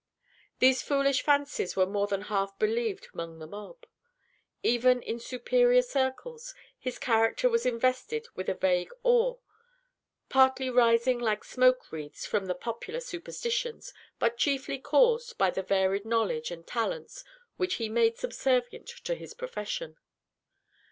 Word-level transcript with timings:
These 0.57 0.81
foolish 0.81 1.21
fancies 1.21 1.75
were 1.75 1.85
more 1.85 2.07
than 2.07 2.21
half 2.23 2.57
believed 2.57 3.09
among 3.13 3.37
the 3.37 3.45
mob. 3.45 3.85
Even 4.63 4.99
in 5.03 5.19
superior 5.19 5.83
circles, 5.83 6.55
his 6.79 6.97
character 6.97 7.47
was 7.47 7.67
invested 7.67 8.25
with 8.33 8.49
a 8.49 8.55
vague 8.55 8.91
awe, 9.03 9.35
partly 10.27 10.71
rising 10.71 11.19
like 11.19 11.43
smoke 11.43 11.91
wreaths 11.91 12.25
from 12.25 12.47
the 12.47 12.55
popular 12.55 12.99
superstitions, 12.99 13.93
but 14.17 14.37
chiefly 14.39 14.79
caused 14.79 15.37
by 15.37 15.51
the 15.51 15.61
varied 15.61 16.03
knowledge 16.05 16.49
and 16.49 16.65
talents 16.65 17.23
which 17.57 17.75
he 17.75 17.87
made 17.87 18.17
subservient 18.17 18.87
to 19.03 19.13
his 19.13 19.35
profession. 19.35 19.97